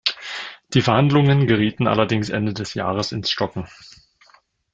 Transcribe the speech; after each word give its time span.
Die 0.73 0.81
Verhandlungen 0.81 1.45
gerieten 1.45 1.85
allerdings 1.85 2.29
Ende 2.31 2.55
des 2.55 2.73
Jahres 2.73 3.11
ins 3.11 3.29
Stocken. 3.29 3.67